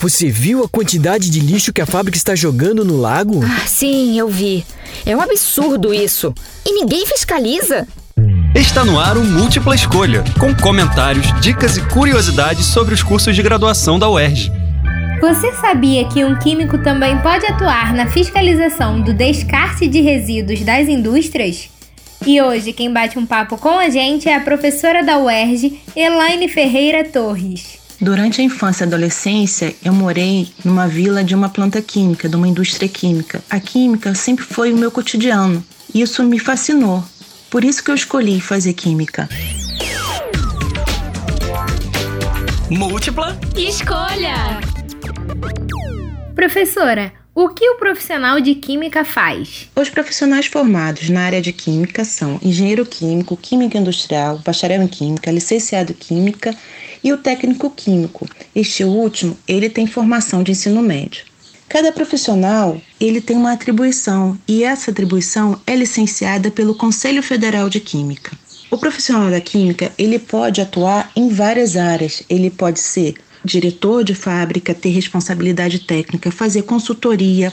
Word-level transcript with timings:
Você 0.00 0.30
viu 0.30 0.64
a 0.64 0.68
quantidade 0.68 1.28
de 1.28 1.40
lixo 1.40 1.74
que 1.74 1.80
a 1.82 1.84
fábrica 1.84 2.16
está 2.16 2.34
jogando 2.34 2.82
no 2.82 2.96
lago? 2.96 3.44
Ah, 3.44 3.66
sim, 3.66 4.18
eu 4.18 4.28
vi. 4.28 4.64
É 5.04 5.14
um 5.14 5.20
absurdo 5.20 5.92
isso. 5.92 6.32
E 6.64 6.72
ninguém 6.72 7.04
fiscaliza. 7.04 7.86
Está 8.54 8.82
no 8.82 8.98
ar 8.98 9.18
o 9.18 9.22
Múltipla 9.22 9.74
Escolha, 9.74 10.24
com 10.38 10.54
comentários, 10.54 11.26
dicas 11.42 11.76
e 11.76 11.82
curiosidades 11.82 12.64
sobre 12.64 12.94
os 12.94 13.02
cursos 13.02 13.36
de 13.36 13.42
graduação 13.42 13.98
da 13.98 14.08
UERJ. 14.08 14.50
Você 15.20 15.52
sabia 15.52 16.08
que 16.08 16.24
um 16.24 16.34
químico 16.38 16.78
também 16.78 17.18
pode 17.18 17.44
atuar 17.44 17.92
na 17.92 18.06
fiscalização 18.06 19.02
do 19.02 19.12
descarte 19.12 19.86
de 19.86 20.00
resíduos 20.00 20.60
das 20.60 20.88
indústrias? 20.88 21.68
E 22.26 22.40
hoje 22.40 22.72
quem 22.72 22.90
bate 22.90 23.18
um 23.18 23.26
papo 23.26 23.58
com 23.58 23.78
a 23.78 23.90
gente 23.90 24.30
é 24.30 24.34
a 24.34 24.40
professora 24.40 25.04
da 25.04 25.18
UERJ, 25.18 25.78
Elaine 25.94 26.48
Ferreira 26.48 27.04
Torres. 27.04 27.79
Durante 28.00 28.40
a 28.40 28.44
infância 28.44 28.84
e 28.84 28.86
adolescência, 28.86 29.76
eu 29.84 29.92
morei 29.92 30.50
numa 30.64 30.88
vila 30.88 31.22
de 31.22 31.34
uma 31.34 31.50
planta 31.50 31.82
química, 31.82 32.30
de 32.30 32.34
uma 32.34 32.48
indústria 32.48 32.88
química. 32.88 33.42
A 33.50 33.60
química 33.60 34.14
sempre 34.14 34.42
foi 34.42 34.72
o 34.72 34.76
meu 34.76 34.90
cotidiano. 34.90 35.62
E 35.92 36.00
isso 36.00 36.24
me 36.24 36.38
fascinou. 36.38 37.04
Por 37.50 37.62
isso 37.62 37.84
que 37.84 37.90
eu 37.90 37.94
escolhi 37.94 38.40
fazer 38.40 38.72
química. 38.72 39.28
Múltipla 42.70 43.38
Escolha! 43.54 44.60
Professora, 46.34 47.12
o 47.34 47.48
que 47.48 47.68
o 47.70 47.76
profissional 47.76 48.40
de 48.40 48.54
química 48.54 49.04
faz? 49.04 49.68
Os 49.76 49.88
profissionais 49.88 50.46
formados 50.46 51.08
na 51.08 51.22
área 51.22 51.40
de 51.40 51.52
química 51.52 52.04
são 52.04 52.40
engenheiro 52.42 52.84
químico, 52.84 53.36
química 53.36 53.78
industrial, 53.78 54.38
bacharel 54.44 54.82
em 54.82 54.88
química, 54.88 55.30
licenciado 55.30 55.92
em 55.92 55.94
química 55.94 56.54
e 57.02 57.12
o 57.12 57.18
técnico 57.18 57.70
químico. 57.70 58.28
Este 58.54 58.84
último, 58.84 59.38
ele 59.46 59.70
tem 59.70 59.86
formação 59.86 60.42
de 60.42 60.52
ensino 60.52 60.82
médio. 60.82 61.24
Cada 61.68 61.92
profissional, 61.92 62.80
ele 63.00 63.20
tem 63.20 63.36
uma 63.36 63.52
atribuição 63.52 64.36
e 64.46 64.64
essa 64.64 64.90
atribuição 64.90 65.60
é 65.64 65.76
licenciada 65.76 66.50
pelo 66.50 66.74
Conselho 66.74 67.22
Federal 67.22 67.70
de 67.70 67.78
Química. 67.78 68.36
O 68.70 68.76
profissional 68.76 69.30
da 69.30 69.40
química, 69.40 69.92
ele 69.96 70.18
pode 70.18 70.60
atuar 70.60 71.10
em 71.14 71.28
várias 71.28 71.76
áreas. 71.76 72.22
Ele 72.28 72.50
pode 72.50 72.80
ser 72.80 73.14
diretor 73.44 74.04
de 74.04 74.14
fábrica, 74.14 74.74
ter 74.74 74.90
responsabilidade 74.90 75.80
técnica, 75.80 76.30
fazer 76.30 76.62
consultoria, 76.62 77.52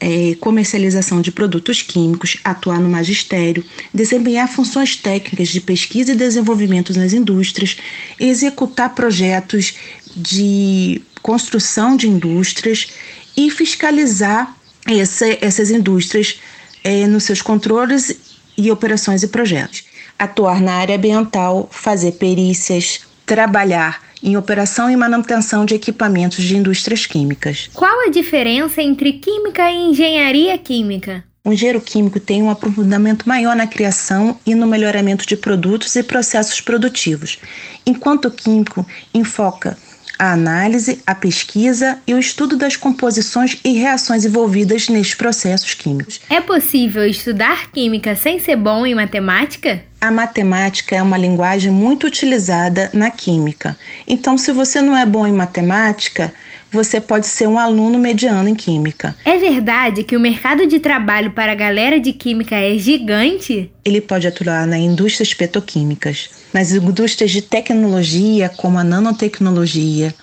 é, 0.00 0.34
comercialização 0.40 1.20
de 1.20 1.32
produtos 1.32 1.80
químicos, 1.80 2.36
atuar 2.44 2.78
no 2.78 2.88
magistério, 2.88 3.64
desempenhar 3.92 4.48
funções 4.48 4.96
técnicas 4.96 5.48
de 5.48 5.60
pesquisa 5.60 6.12
e 6.12 6.16
desenvolvimento 6.16 6.92
nas 6.96 7.12
indústrias, 7.12 7.76
executar 8.20 8.94
projetos 8.94 9.74
de 10.14 11.00
construção 11.22 11.96
de 11.96 12.08
indústrias 12.08 12.88
e 13.36 13.50
fiscalizar 13.50 14.54
essa, 14.86 15.26
essas 15.40 15.70
indústrias 15.70 16.38
é, 16.82 17.06
nos 17.06 17.24
seus 17.24 17.40
controles 17.40 18.14
e 18.58 18.70
operações 18.70 19.22
e 19.22 19.28
projetos. 19.28 19.84
Atuar 20.18 20.60
na 20.60 20.74
área 20.74 20.96
ambiental, 20.96 21.68
fazer 21.72 22.12
perícias, 22.12 23.00
trabalhar 23.26 24.02
em 24.24 24.38
operação 24.38 24.90
e 24.90 24.96
manutenção 24.96 25.66
de 25.66 25.74
equipamentos 25.74 26.42
de 26.42 26.56
indústrias 26.56 27.04
químicas. 27.04 27.68
Qual 27.74 28.06
a 28.06 28.10
diferença 28.10 28.82
entre 28.82 29.12
química 29.12 29.70
e 29.70 29.90
engenharia 29.90 30.56
química? 30.56 31.22
O 31.44 31.52
engenheiro 31.52 31.80
químico 31.80 32.18
tem 32.18 32.42
um 32.42 32.48
aprofundamento 32.48 33.28
maior 33.28 33.54
na 33.54 33.66
criação 33.66 34.38
e 34.46 34.54
no 34.54 34.66
melhoramento 34.66 35.26
de 35.26 35.36
produtos 35.36 35.94
e 35.94 36.02
processos 36.02 36.58
produtivos, 36.62 37.38
enquanto 37.84 38.28
o 38.28 38.30
químico 38.30 38.86
enfoca 39.12 39.76
a 40.18 40.32
análise, 40.32 41.02
a 41.06 41.14
pesquisa 41.14 41.98
e 42.06 42.14
o 42.14 42.18
estudo 42.18 42.56
das 42.56 42.76
composições 42.76 43.58
e 43.64 43.72
reações 43.72 44.24
envolvidas 44.24 44.88
nestes 44.88 45.14
processos 45.14 45.74
químicos. 45.74 46.20
É 46.30 46.40
possível 46.40 47.04
estudar 47.04 47.70
química 47.70 48.14
sem 48.14 48.38
ser 48.38 48.56
bom 48.56 48.86
em 48.86 48.94
matemática? 48.94 49.82
A 50.00 50.10
matemática 50.10 50.94
é 50.94 51.02
uma 51.02 51.16
linguagem 51.16 51.72
muito 51.72 52.06
utilizada 52.06 52.90
na 52.92 53.10
química. 53.10 53.76
Então, 54.06 54.36
se 54.36 54.52
você 54.52 54.82
não 54.82 54.96
é 54.96 55.06
bom 55.06 55.26
em 55.26 55.32
matemática, 55.32 56.32
você 56.74 57.00
pode 57.00 57.26
ser 57.26 57.46
um 57.46 57.58
aluno 57.58 57.98
mediano 57.98 58.48
em 58.48 58.54
química. 58.54 59.16
É 59.24 59.38
verdade 59.38 60.02
que 60.02 60.16
o 60.16 60.20
mercado 60.20 60.66
de 60.66 60.78
trabalho 60.80 61.30
para 61.30 61.52
a 61.52 61.54
galera 61.54 62.00
de 62.00 62.12
química 62.12 62.56
é 62.56 62.76
gigante? 62.76 63.70
Ele 63.84 64.00
pode 64.00 64.26
atuar 64.26 64.66
nas 64.66 64.80
indústrias 64.80 65.32
petroquímicas, 65.32 66.30
nas 66.52 66.72
indústrias 66.72 67.30
de 67.30 67.42
tecnologia, 67.42 68.48
como 68.48 68.78
a 68.78 68.84
nanotecnologia, 68.84 70.14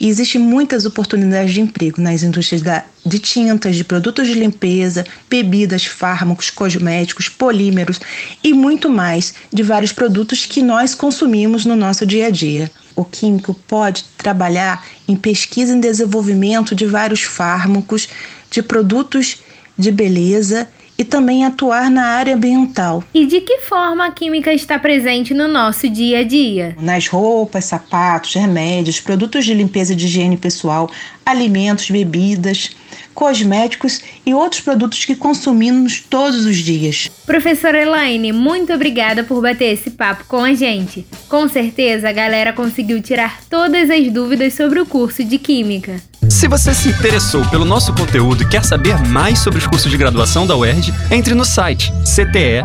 e 0.00 0.08
existem 0.08 0.40
muitas 0.40 0.86
oportunidades 0.86 1.52
de 1.52 1.60
emprego 1.60 2.00
nas 2.00 2.22
indústrias 2.22 2.62
da, 2.62 2.84
de 3.04 3.18
tintas, 3.18 3.74
de 3.74 3.82
produtos 3.82 4.28
de 4.28 4.34
limpeza, 4.34 5.04
bebidas, 5.28 5.84
fármacos, 5.84 6.50
cosméticos, 6.50 7.28
polímeros 7.28 8.00
e 8.42 8.52
muito 8.52 8.88
mais 8.88 9.34
de 9.52 9.62
vários 9.62 9.92
produtos 9.92 10.46
que 10.46 10.62
nós 10.62 10.94
consumimos 10.94 11.64
no 11.64 11.74
nosso 11.74 12.06
dia 12.06 12.26
a 12.26 12.30
dia. 12.30 12.70
O 12.98 13.04
químico 13.04 13.54
pode 13.54 14.02
trabalhar 14.16 14.84
em 15.06 15.14
pesquisa 15.14 15.76
e 15.76 15.80
desenvolvimento 15.80 16.74
de 16.74 16.84
vários 16.84 17.22
fármacos, 17.22 18.08
de 18.50 18.60
produtos 18.60 19.40
de 19.78 19.92
beleza 19.92 20.68
e 20.98 21.04
também 21.04 21.44
atuar 21.44 21.92
na 21.92 22.06
área 22.06 22.34
ambiental. 22.34 23.04
E 23.14 23.24
de 23.24 23.40
que 23.40 23.58
forma 23.58 24.04
a 24.04 24.10
química 24.10 24.52
está 24.52 24.80
presente 24.80 25.32
no 25.32 25.46
nosso 25.46 25.88
dia 25.88 26.18
a 26.18 26.24
dia? 26.24 26.76
Nas 26.80 27.06
roupas, 27.06 27.66
sapatos, 27.66 28.34
remédios, 28.34 28.98
produtos 28.98 29.44
de 29.44 29.54
limpeza 29.54 29.92
e 29.92 29.96
de 29.96 30.06
higiene 30.06 30.36
pessoal, 30.36 30.90
alimentos, 31.24 31.88
bebidas, 31.88 32.70
cosméticos 33.18 34.00
e 34.24 34.32
outros 34.32 34.60
produtos 34.60 35.04
que 35.04 35.16
consumimos 35.16 36.00
todos 36.08 36.46
os 36.46 36.56
dias. 36.58 37.10
Professora 37.26 37.82
Elaine, 37.82 38.30
muito 38.30 38.72
obrigada 38.72 39.24
por 39.24 39.42
bater 39.42 39.72
esse 39.72 39.90
papo 39.90 40.22
com 40.28 40.44
a 40.44 40.54
gente. 40.54 41.04
Com 41.28 41.48
certeza 41.48 42.08
a 42.08 42.12
galera 42.12 42.52
conseguiu 42.52 43.02
tirar 43.02 43.40
todas 43.50 43.90
as 43.90 44.08
dúvidas 44.12 44.54
sobre 44.54 44.78
o 44.78 44.86
curso 44.86 45.24
de 45.24 45.36
Química. 45.36 46.00
Se 46.30 46.46
você 46.46 46.72
se 46.72 46.90
interessou 46.90 47.44
pelo 47.46 47.64
nosso 47.64 47.92
conteúdo 47.92 48.44
e 48.44 48.48
quer 48.48 48.64
saber 48.64 48.96
mais 49.08 49.40
sobre 49.40 49.58
os 49.58 49.66
cursos 49.66 49.90
de 49.90 49.96
graduação 49.96 50.46
da 50.46 50.56
UERJ, 50.56 50.94
entre 51.10 51.34
no 51.34 51.44
site 51.44 51.92
cte.erj.br 52.04 52.62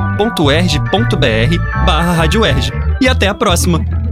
barra 1.83 2.25
E 3.01 3.07
até 3.07 3.27
a 3.27 3.33
próxima! 3.33 4.02